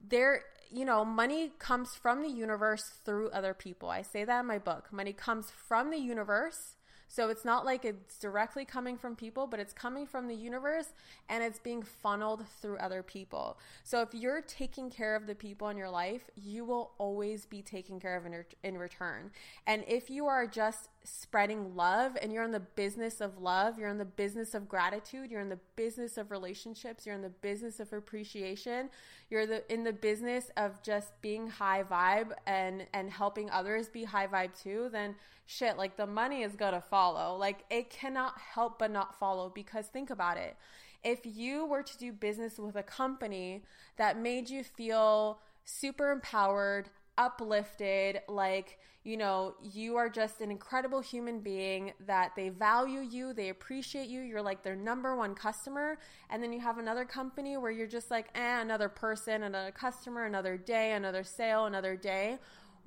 there, 0.07 0.43
you 0.69 0.85
know, 0.85 1.03
money 1.03 1.51
comes 1.59 1.95
from 1.95 2.21
the 2.21 2.29
universe 2.29 2.83
through 3.05 3.29
other 3.29 3.53
people. 3.53 3.89
I 3.89 4.01
say 4.01 4.23
that 4.23 4.41
in 4.41 4.45
my 4.45 4.57
book. 4.57 4.91
Money 4.91 5.13
comes 5.13 5.51
from 5.67 5.91
the 5.91 5.97
universe 5.97 6.75
so 7.11 7.29
it's 7.29 7.43
not 7.43 7.65
like 7.65 7.85
it's 7.85 8.19
directly 8.19 8.65
coming 8.65 8.95
from 8.95 9.15
people, 9.15 9.47
but 9.47 9.59
it's 9.59 9.73
coming 9.73 10.05
from 10.05 10.27
the 10.27 10.35
universe 10.35 10.85
and 11.27 11.43
it's 11.43 11.57
being 11.57 11.81
funneled 11.81 12.45
through 12.61 12.77
other 12.77 13.01
people. 13.01 13.57
So 13.83 14.01
if 14.03 14.13
you're 14.13 14.41
taking 14.41 14.91
care 14.91 15.15
of 15.15 15.25
the 15.25 15.33
people 15.33 15.69
in 15.69 15.77
your 15.77 15.89
life, 15.89 16.21
you 16.35 16.63
will 16.65 16.91
always 16.99 17.47
be 17.47 17.63
taken 17.63 17.99
care 17.99 18.15
of 18.15 18.27
in, 18.27 18.45
in 18.63 18.77
return. 18.77 19.31
And 19.65 19.83
if 19.87 20.11
you 20.11 20.27
are 20.27 20.45
just 20.45 20.89
spreading 21.03 21.75
love 21.75 22.17
and 22.21 22.31
you're 22.31 22.43
in 22.43 22.51
the 22.51 22.59
business 22.59 23.21
of 23.21 23.39
love, 23.39 23.79
you're 23.79 23.89
in 23.89 23.97
the 23.97 24.05
business 24.05 24.53
of 24.53 24.67
gratitude, 24.67 25.31
you're 25.31 25.41
in 25.41 25.49
the 25.49 25.59
business 25.75 26.17
of 26.17 26.31
relationships, 26.31 27.05
you're 27.05 27.15
in 27.15 27.21
the 27.21 27.29
business 27.29 27.79
of 27.79 27.91
appreciation, 27.93 28.89
you're 29.29 29.45
the 29.45 29.71
in 29.71 29.83
the 29.83 29.93
business 29.93 30.51
of 30.57 30.81
just 30.83 31.19
being 31.21 31.47
high 31.47 31.83
vibe 31.83 32.31
and 32.45 32.85
and 32.93 33.09
helping 33.09 33.49
others 33.49 33.89
be 33.89 34.03
high 34.03 34.27
vibe 34.27 34.59
too, 34.61 34.89
then 34.91 35.15
shit, 35.45 35.77
like 35.77 35.97
the 35.97 36.07
money 36.07 36.43
is 36.43 36.55
going 36.55 36.73
to 36.73 36.81
follow. 36.81 37.35
Like 37.37 37.65
it 37.69 37.89
cannot 37.89 38.37
help 38.37 38.79
but 38.79 38.91
not 38.91 39.17
follow 39.17 39.49
because 39.49 39.87
think 39.87 40.09
about 40.09 40.37
it. 40.37 40.57
If 41.03 41.21
you 41.23 41.65
were 41.65 41.83
to 41.83 41.97
do 41.97 42.11
business 42.11 42.59
with 42.59 42.75
a 42.75 42.83
company 42.83 43.63
that 43.97 44.19
made 44.19 44.49
you 44.49 44.63
feel 44.63 45.39
super 45.63 46.11
empowered, 46.11 46.89
uplifted, 47.19 48.21
like, 48.27 48.79
you 49.03 49.17
know, 49.17 49.53
you 49.61 49.95
are 49.97 50.09
just 50.09 50.41
an 50.41 50.49
incredible 50.49 51.01
human 51.01 51.39
being, 51.41 51.93
that 52.07 52.31
they 52.35 52.49
value 52.49 53.01
you, 53.01 53.33
they 53.33 53.49
appreciate 53.49 54.07
you, 54.07 54.21
you're 54.21 54.41
like 54.41 54.63
their 54.63 54.75
number 54.75 55.15
one 55.15 55.35
customer. 55.35 55.99
And 56.29 56.41
then 56.41 56.51
you 56.51 56.59
have 56.61 56.79
another 56.79 57.05
company 57.05 57.57
where 57.57 57.71
you're 57.71 57.87
just 57.87 58.09
like, 58.09 58.29
eh, 58.35 58.61
another 58.61 58.89
person, 58.89 59.43
another 59.43 59.71
customer, 59.71 60.25
another 60.25 60.57
day, 60.57 60.93
another 60.93 61.23
sale, 61.23 61.65
another 61.65 61.95
day 61.95 62.39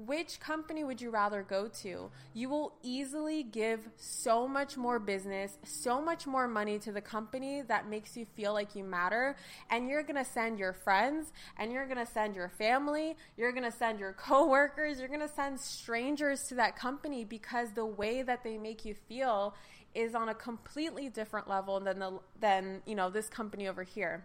which 0.06 0.40
company 0.40 0.84
would 0.84 1.00
you 1.00 1.10
rather 1.10 1.42
go 1.42 1.68
to? 1.82 2.10
You 2.34 2.48
will 2.48 2.74
easily 2.82 3.42
give 3.42 3.88
so 3.96 4.46
much 4.48 4.76
more 4.76 4.98
business, 4.98 5.58
so 5.64 6.00
much 6.00 6.26
more 6.26 6.48
money 6.48 6.78
to 6.80 6.92
the 6.92 7.00
company 7.00 7.62
that 7.62 7.88
makes 7.88 8.16
you 8.16 8.26
feel 8.36 8.52
like 8.52 8.74
you 8.74 8.84
matter. 8.84 9.36
And 9.70 9.88
you're 9.88 10.02
going 10.02 10.22
to 10.22 10.30
send 10.30 10.58
your 10.58 10.72
friends 10.72 11.32
and 11.58 11.72
you're 11.72 11.86
going 11.86 12.04
to 12.04 12.10
send 12.10 12.34
your 12.34 12.48
family, 12.48 13.16
you're 13.36 13.52
going 13.52 13.70
to 13.70 13.76
send 13.76 14.00
your 14.00 14.12
coworkers, 14.18 14.98
you're 14.98 15.08
going 15.08 15.20
to 15.20 15.28
send 15.28 15.60
strangers 15.60 16.44
to 16.44 16.54
that 16.56 16.76
company 16.76 17.24
because 17.24 17.72
the 17.72 17.86
way 17.86 18.22
that 18.22 18.44
they 18.44 18.58
make 18.58 18.84
you 18.84 18.94
feel 19.08 19.54
is 19.94 20.14
on 20.14 20.30
a 20.30 20.34
completely 20.34 21.08
different 21.08 21.48
level 21.48 21.78
than 21.80 21.98
the 21.98 22.18
than, 22.40 22.82
you 22.86 22.94
know, 22.94 23.10
this 23.10 23.28
company 23.28 23.68
over 23.68 23.82
here 23.82 24.24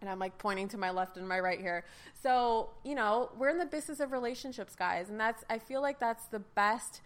and 0.00 0.10
I'm 0.10 0.18
like 0.18 0.38
pointing 0.38 0.68
to 0.68 0.78
my 0.78 0.90
left 0.90 1.16
and 1.16 1.28
my 1.28 1.40
right 1.40 1.60
here. 1.60 1.84
So, 2.22 2.70
you 2.84 2.94
know, 2.94 3.30
we're 3.38 3.48
in 3.48 3.58
the 3.58 3.66
business 3.66 4.00
of 4.00 4.12
relationships, 4.12 4.74
guys. 4.74 5.08
And 5.08 5.18
that's, 5.18 5.44
I 5.48 5.58
feel 5.58 5.82
like 5.82 5.98
that's 5.98 6.26
the 6.26 6.40
best 6.40 7.00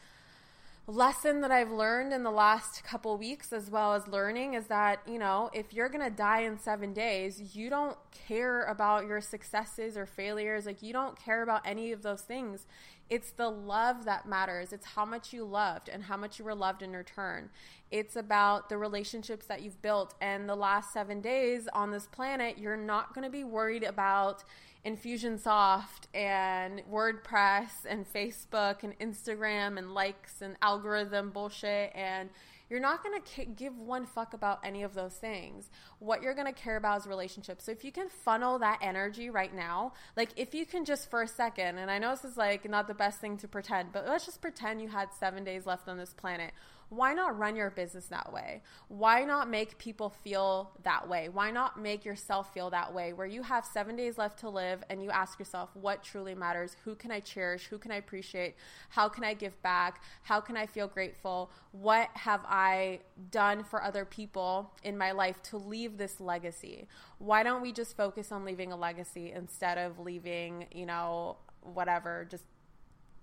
lesson 0.87 1.41
that 1.43 1.53
I've 1.53 1.71
learned 1.71 2.13
in 2.13 2.25
the 2.25 2.31
last 2.31 2.83
couple 2.83 3.17
weeks, 3.17 3.53
as 3.53 3.71
well 3.71 3.95
as 3.95 4.09
learning, 4.09 4.55
is 4.55 4.67
that, 4.67 5.01
you 5.07 5.19
know, 5.19 5.51
if 5.53 5.73
you're 5.73 5.89
going 5.89 6.05
to 6.05 6.15
die 6.15 6.41
in 6.41 6.59
seven 6.59 6.93
days, 6.93 7.55
you 7.55 7.71
don't 7.71 7.97
care 8.27 8.65
about 8.65 9.07
your 9.07 9.21
successes 9.21 9.97
or 9.97 10.05
failures. 10.07 10.67
Like, 10.67 10.83
you 10.83 10.93
don't 10.93 11.17
care 11.17 11.43
about 11.43 11.63
any 11.65 11.93
of 11.93 12.03
those 12.03 12.23
things. 12.23 12.67
It's 13.11 13.33
the 13.33 13.51
love 13.51 14.05
that 14.05 14.27
matters. 14.27 14.73
It's 14.73 14.87
how 14.87 15.05
much 15.05 15.33
you 15.33 15.45
loved 15.45 15.89
and 15.89 16.05
how 16.05 16.17
much 16.17 16.39
you 16.39 16.45
were 16.45 16.55
loved 16.55 16.81
in 16.81 16.93
return. 16.93 17.51
It's 17.91 18.15
about 18.15 18.69
the 18.69 18.79
relationships 18.79 19.47
that 19.47 19.63
you've 19.63 19.83
built. 19.83 20.15
And 20.21 20.49
the 20.49 20.55
last 20.55 20.93
seven 20.93 21.21
days 21.21 21.69
on 21.75 21.91
this 21.91 22.07
planet, 22.07 22.57
you're 22.57 22.77
not 22.77 23.13
going 23.13 23.25
to 23.25 23.31
be 23.31 23.43
worried 23.43 23.83
about 23.83 24.45
Infusionsoft 24.87 26.07
and 26.15 26.83
WordPress 26.91 27.85
and 27.87 28.11
Facebook 28.11 28.83
and 28.85 28.99
Instagram 28.99 29.77
and 29.77 29.93
likes 29.93 30.41
and 30.41 30.57
algorithm 30.63 31.31
bullshit 31.31 31.93
and 31.95 32.31
you're 32.71 32.81
not 32.81 33.03
going 33.03 33.21
to 33.21 33.45
give 33.45 33.77
one 33.77 34.07
fuck 34.07 34.33
about 34.33 34.61
any 34.65 34.85
of 34.85 34.95
those 34.95 35.15
things. 35.15 35.69
What 35.99 36.23
you're 36.23 36.35
going 36.35 36.47
to 36.47 36.53
care 36.53 36.77
about 36.77 37.01
is 37.01 37.07
relationships. 37.07 37.65
So 37.65 37.73
if 37.73 37.85
you 37.85 37.91
can 37.91 38.09
funnel 38.09 38.61
that 38.61 38.79
energy 38.81 39.29
right 39.29 39.53
now, 39.53 39.93
like 40.17 40.31
if 40.37 40.55
you 40.55 40.65
can 40.65 40.85
just 40.85 41.11
for 41.11 41.23
a 41.23 41.29
second, 41.29 41.79
and 41.79 41.91
I 41.91 41.99
know 41.99 42.11
this 42.11 42.25
is 42.25 42.37
like 42.37 42.69
not 42.71 42.87
the 42.87 42.95
best 42.95 43.21
thing 43.21 43.37
to 43.39 43.49
pretend, 43.49 43.93
but 43.93 44.07
let's 44.07 44.25
just 44.25 44.41
pretend 44.41 44.81
you 44.81 44.89
had 44.89 45.09
seven 45.19 45.43
days 45.43 45.67
left 45.67 45.89
on 45.89 45.99
this 45.99 46.15
planet 46.15 46.53
why 46.91 47.15
not 47.15 47.39
run 47.39 47.55
your 47.55 47.71
business 47.71 48.07
that 48.07 48.33
way? 48.33 48.63
Why 48.89 49.25
not 49.25 49.49
make 49.49 49.79
people 49.79 50.11
feel 50.11 50.73
that 50.83 51.09
way? 51.09 51.29
Why 51.29 51.53
not 51.53 51.81
make 51.81 52.05
yourself 52.05 52.53
feel 52.53 52.69
that 52.71 52.93
way 52.93 53.13
where 53.13 53.29
you 53.29 53.45
have 53.45 53.65
seven 53.65 53.95
days 53.95 54.19
left 54.19 54.41
to 54.41 54.49
live 54.49 54.83
and 54.91 55.01
you 55.01 55.09
ask 55.11 55.39
yourself, 55.39 55.71
what 55.75 56.03
truly 56.03 56.35
matters? 56.35 56.77
Who 56.85 56.97
can 56.97 57.13
I 57.13 57.21
cherish? 57.21 57.67
Who 57.67 57.79
can 57.79 57.93
I 57.93 57.97
appreciate? 57.97 58.57
How 58.89 59.09
can 59.09 59.23
I 59.23 59.35
give 59.35 59.61
back? 59.63 60.03
How 60.25 60.41
can 60.41 60.57
I 60.57 60.67
feel 60.67 60.89
grateful? 60.89 61.53
What 61.71 62.09
have 62.15 62.41
I 62.45 63.01
done 63.31 63.63
for 63.63 63.83
other 63.83 64.05
people 64.05 64.73
in 64.83 64.99
my 64.99 65.13
life 65.13 65.41
to 65.45 65.59
leave 65.59 65.97
this 65.97 66.21
legacy? 66.21 66.89
Why 67.19 67.45
don't 67.45 67.63
we 67.63 67.73
just 67.73 67.97
focus 67.97 68.33
on 68.33 68.45
leaving 68.45 68.73
a 68.73 68.77
legacy 68.77 69.31
instead 69.31 69.79
of 69.79 70.01
leaving, 70.01 70.67
you 70.73 70.87
know, 70.87 71.37
whatever, 71.63 72.27
just 72.29 72.45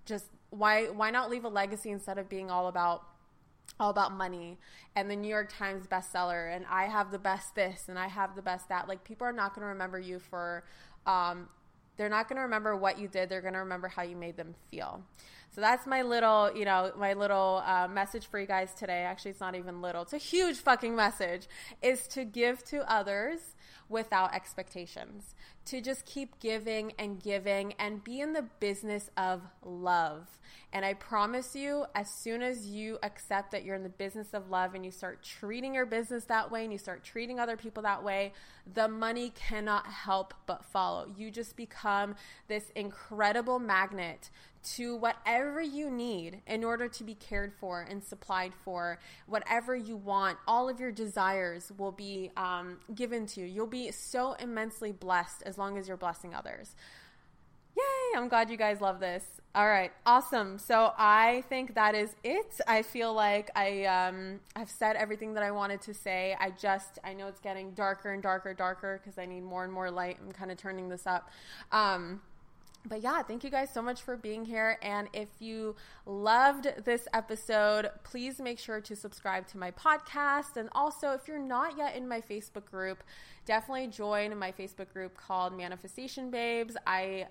just 0.06 0.28
why 0.52 0.86
why 0.86 1.10
not 1.10 1.30
leave 1.30 1.44
a 1.44 1.50
legacy 1.50 1.92
instead 1.92 2.18
of 2.18 2.30
being 2.30 2.50
all 2.50 2.68
about 2.68 3.04
all 3.80 3.90
about 3.90 4.12
money 4.12 4.58
and 4.96 5.10
the 5.10 5.16
New 5.16 5.28
York 5.28 5.52
Times 5.52 5.86
bestseller 5.88 6.56
and 6.56 6.66
I 6.70 6.86
have 6.86 7.12
the 7.12 7.20
best 7.20 7.56
this 7.56 7.86
and 7.90 8.00
I 8.00 8.08
have 8.08 8.36
the 8.36 8.42
best 8.42 8.70
that. 8.70 8.88
Like 8.88 9.04
people 9.04 9.28
are 9.28 9.34
not 9.34 9.54
going 9.54 9.62
to 9.62 9.68
remember 9.68 10.00
you 10.00 10.20
for 10.20 10.64
um, 11.06 11.48
they're 11.98 12.10
not 12.10 12.30
going 12.30 12.38
to 12.38 12.44
remember 12.44 12.76
what 12.76 13.00
you 13.00 13.08
did. 13.08 13.30
They're 13.30 13.42
going 13.42 13.54
to 13.54 13.60
remember 13.60 13.88
how 13.88 14.04
you 14.04 14.16
made 14.16 14.38
them 14.38 14.56
feel. 14.70 15.02
So 15.50 15.62
that's 15.62 15.88
my 15.88 16.04
little, 16.04 16.56
you 16.56 16.66
know, 16.66 16.92
my 16.98 17.13
little 17.13 17.63
uh, 17.66 17.88
message 17.88 18.27
for 18.27 18.39
you 18.39 18.46
guys 18.46 18.74
today. 18.75 19.04
Actually, 19.04 19.32
it's 19.32 19.39
not 19.39 19.56
even 19.56 19.82
little. 19.82 20.04
It's 20.04 20.13
a 20.13 20.18
huge 20.18 20.58
fucking 20.58 20.96
message 20.96 21.48
is 21.82 22.08
to 22.10 22.25
give 22.25 22.63
to 22.66 22.89
others 22.92 23.56
without 23.89 24.34
expectations, 24.36 25.34
to 25.66 25.82
just 25.82 26.06
keep 26.06 26.39
giving 26.39 26.92
and 27.00 27.22
giving 27.22 27.74
and 27.80 28.04
be 28.04 28.20
in 28.20 28.34
the 28.34 28.46
business 28.60 29.10
of 29.18 29.42
love. 29.63 30.27
And 30.74 30.84
I 30.84 30.94
promise 30.94 31.56
you, 31.56 31.86
as 31.96 32.10
soon 32.10 32.42
as 32.42 32.68
you 32.68 33.00
accept 33.01 33.51
that 33.51 33.63
you're 33.63 33.75
in 33.75 33.84
the 33.84 33.89
business 33.89 34.34
of 34.34 34.50
love 34.50 34.75
and 34.75 34.84
you 34.84 34.92
start 34.92 35.24
treating 35.24 35.74
your 35.74 35.86
business 35.86 36.25
that 36.25 36.51
way 36.51 36.63
and 36.63 36.74
you 36.74 36.77
start 36.77 37.04
treating 37.04 37.39
other 37.39 37.56
people 37.56 37.84
that 37.84 38.04
way, 38.04 38.34
the 38.74 38.88
money 38.88 39.32
cannot 39.34 39.88
help 39.88 40.34
but 40.46 40.66
follow. 40.66 41.08
You 41.18 41.32
just 41.32 41.56
become 41.56 42.16
this 42.50 42.70
incredible 42.75 43.60
magnet 43.60 44.30
to 44.64 44.96
whatever 44.96 45.62
you 45.62 45.90
need 45.90 46.42
in 46.48 46.64
order 46.64 46.88
to 46.88 47.04
be 47.04 47.16
cared 47.16 47.54
for 47.60 47.82
and 47.82 48.04
supplied 48.04 48.54
for, 48.64 49.00
whatever 49.26 49.76
you 49.76 49.96
want, 49.96 50.38
all 50.48 50.70
of 50.70 50.80
your 50.80 50.92
desires 50.92 51.72
will 51.78 51.92
be 51.92 52.32
um, 52.38 52.80
given 52.94 53.26
to 53.28 53.42
you. 53.42 53.48
You'll 53.48 53.68
be 53.68 53.92
so 53.92 54.34
immensely 54.34 54.92
blessed 54.92 55.44
as 55.46 55.58
long 55.58 55.78
as 55.78 55.88
you're 55.88 55.98
blessing 55.98 56.34
others. 56.34 56.76
Yay! 57.78 58.18
I'm 58.18 58.28
glad 58.28 58.50
you 58.50 58.58
guys 58.58 58.82
love 58.82 59.00
this. 59.00 59.24
All 59.54 59.68
right, 59.68 59.92
awesome. 60.06 60.60
So 60.60 60.94
I 60.98 61.44
think 61.50 61.76
that 61.76 61.96
is 61.96 62.16
it. 62.24 62.60
I 62.68 62.84
feel 62.84 63.14
like 63.14 63.50
I 63.56 63.86
um, 63.86 64.40
I've 64.56 64.70
said 64.70 64.96
everything 64.96 65.34
that 65.34 65.44
I 65.44 65.52
wanted 65.52 65.82
to 65.82 65.94
say. 65.94 66.36
I 66.40 66.52
just 66.52 67.00
I 67.04 67.14
know 67.14 67.28
it's 67.28 67.40
getting 67.40 67.72
darker 67.72 68.14
and 68.14 68.22
darker, 68.22 68.54
darker 68.54 69.02
because 69.04 69.18
I 69.18 69.26
need 69.26 69.42
more 69.42 69.64
and 69.64 69.74
more 69.74 69.90
light. 69.90 70.18
I'm 70.24 70.32
kind 70.32 70.52
of 70.52 70.58
turning 70.58 70.90
this 70.90 71.08
up. 71.08 71.32
Um, 71.72 72.22
but 72.88 73.01
yeah, 73.01 73.22
thank 73.22 73.44
you 73.44 73.50
guys 73.50 73.70
so 73.74 73.82
much 73.82 74.01
for 74.01 74.15
being 74.15 74.46
here. 74.46 74.77
And 74.82 75.10
if 75.13 75.29
you 75.39 75.75
loved 76.06 76.67
this 76.86 77.08
episode, 77.13 77.89
please 78.03 78.39
make 78.39 78.60
sure 78.60 78.82
to 78.82 78.96
subscribe 78.96 79.48
to 79.48 79.58
my 79.58 79.72
podcast. 79.72 80.58
And 80.58 80.70
also, 80.74 81.12
if 81.12 81.27
you're 81.27 81.39
not 81.39 81.77
yet 81.77 81.96
in 81.96 82.08
my 82.08 82.22
Facebook 82.22 82.65
group, 82.65 83.03
definitely 83.46 83.88
join 83.88 84.38
my 84.38 84.51
Facebook 84.51 84.91
group 84.91 85.17
called 85.17 85.56
Manifestation 85.56 86.29
Babes. 86.32 86.75
I 86.86 87.27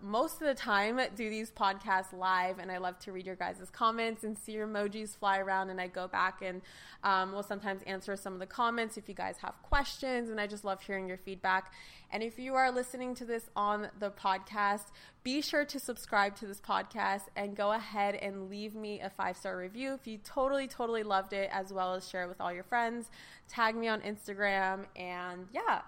most 0.00 0.40
of 0.40 0.46
the 0.46 0.54
time 0.54 1.00
do 1.14 1.28
these 1.28 1.50
podcasts 1.50 2.12
live 2.12 2.58
and 2.58 2.70
I 2.70 2.78
love 2.78 2.98
to 3.00 3.12
read 3.12 3.26
your 3.26 3.36
guys' 3.36 3.58
comments 3.72 4.24
and 4.24 4.38
see 4.38 4.52
your 4.52 4.66
emojis 4.66 5.16
fly 5.16 5.38
around 5.38 5.70
and 5.70 5.80
I 5.80 5.88
go 5.88 6.08
back 6.08 6.42
and 6.42 6.62
um, 7.04 7.32
will 7.32 7.42
sometimes 7.42 7.82
answer 7.86 8.16
some 8.16 8.32
of 8.32 8.38
the 8.38 8.46
comments 8.46 8.96
if 8.96 9.08
you 9.08 9.14
guys 9.14 9.36
have 9.38 9.54
questions 9.62 10.30
and 10.30 10.40
I 10.40 10.46
just 10.46 10.64
love 10.64 10.80
hearing 10.82 11.08
your 11.08 11.18
feedback. 11.18 11.72
And 12.10 12.22
if 12.22 12.38
you 12.38 12.54
are 12.54 12.70
listening 12.70 13.14
to 13.16 13.24
this 13.24 13.50
on 13.56 13.88
the 13.98 14.10
podcast, 14.10 14.86
be 15.24 15.40
sure 15.40 15.64
to 15.64 15.78
subscribe 15.78 16.36
to 16.36 16.46
this 16.46 16.60
podcast 16.60 17.22
and 17.36 17.56
go 17.56 17.72
ahead 17.72 18.14
and 18.16 18.48
leave 18.50 18.74
me 18.74 19.00
a 19.00 19.10
five 19.10 19.36
star 19.36 19.56
review 19.56 19.94
if 19.94 20.06
you 20.06 20.18
totally, 20.18 20.68
totally 20.68 21.02
loved 21.02 21.32
it, 21.32 21.48
as 21.52 21.72
well 21.72 21.94
as 21.94 22.08
share 22.08 22.24
it 22.24 22.28
with 22.28 22.40
all 22.40 22.52
your 22.52 22.64
friends. 22.64 23.10
Tag 23.48 23.76
me 23.76 23.88
on 23.88 24.00
Instagram 24.02 24.86
and 24.96 25.46
yeah 25.52 25.82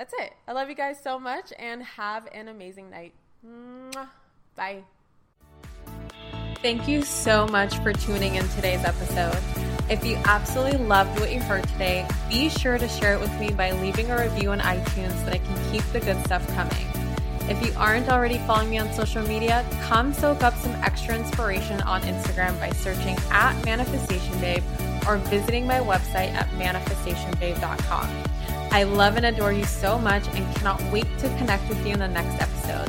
that's 0.00 0.14
it. 0.18 0.32
I 0.48 0.52
love 0.52 0.70
you 0.70 0.74
guys 0.74 0.96
so 1.02 1.18
much 1.18 1.52
and 1.58 1.82
have 1.82 2.26
an 2.32 2.48
amazing 2.48 2.88
night. 2.88 3.12
Bye. 4.56 4.82
Thank 6.62 6.86
you 6.86 7.02
so 7.02 7.46
much 7.46 7.78
for 7.78 7.92
tuning 7.92 8.34
in 8.34 8.46
today's 8.50 8.84
episode. 8.84 9.38
If 9.88 10.04
you 10.04 10.16
absolutely 10.26 10.78
loved 10.78 11.18
what 11.18 11.32
you 11.32 11.40
heard 11.40 11.66
today, 11.68 12.06
be 12.28 12.48
sure 12.48 12.78
to 12.78 12.86
share 12.86 13.14
it 13.14 13.20
with 13.20 13.34
me 13.40 13.50
by 13.50 13.72
leaving 13.72 14.10
a 14.10 14.20
review 14.20 14.50
on 14.50 14.60
iTunes 14.60 15.18
so 15.18 15.24
that 15.24 15.34
I 15.34 15.38
can 15.38 15.72
keep 15.72 15.82
the 15.92 16.00
good 16.00 16.22
stuff 16.24 16.46
coming. 16.48 16.86
If 17.48 17.64
you 17.66 17.72
aren't 17.76 18.08
already 18.08 18.38
following 18.46 18.70
me 18.70 18.78
on 18.78 18.92
social 18.92 19.26
media, 19.26 19.66
come 19.82 20.12
soak 20.12 20.44
up 20.44 20.54
some 20.58 20.72
extra 20.82 21.16
inspiration 21.16 21.80
on 21.80 22.02
Instagram 22.02 22.56
by 22.60 22.70
searching 22.70 23.16
at 23.30 23.64
Manifestation 23.64 24.38
Babe 24.40 24.62
or 25.08 25.16
visiting 25.16 25.66
my 25.66 25.80
website 25.80 26.32
at 26.34 26.48
manifestationbabe.com. 26.50 28.08
I 28.70 28.84
love 28.84 29.16
and 29.16 29.26
adore 29.26 29.52
you 29.52 29.64
so 29.64 29.98
much 29.98 30.28
and 30.28 30.56
cannot 30.56 30.80
wait 30.92 31.06
to 31.18 31.28
connect 31.38 31.68
with 31.68 31.84
you 31.84 31.94
in 31.94 31.98
the 31.98 32.06
next 32.06 32.40
episode. 32.40 32.88